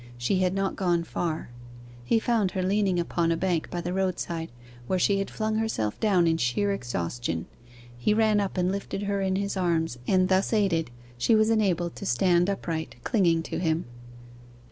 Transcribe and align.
She 0.17 0.39
had 0.39 0.55
not 0.55 0.75
gone 0.75 1.03
far. 1.03 1.49
He 2.03 2.17
found 2.17 2.49
her 2.49 2.63
leaning 2.63 2.99
upon 2.99 3.31
a 3.31 3.37
bank 3.37 3.69
by 3.69 3.81
the 3.81 3.93
roadside, 3.93 4.51
where 4.87 4.97
she 4.97 5.19
had 5.19 5.29
flung 5.29 5.57
herself 5.57 5.99
down 5.99 6.25
in 6.25 6.37
sheer 6.37 6.71
exhaustion. 6.71 7.45
He 7.99 8.15
ran 8.15 8.39
up 8.39 8.57
and 8.57 8.71
lifted 8.71 9.03
her 9.03 9.21
in 9.21 9.35
his 9.35 9.55
arms, 9.55 9.99
and 10.07 10.27
thus 10.27 10.53
aided 10.53 10.89
she 11.19 11.35
was 11.35 11.51
enabled 11.51 11.95
to 11.97 12.07
stand 12.07 12.49
upright 12.49 12.95
clinging 13.03 13.43
to 13.43 13.59
him. 13.59 13.85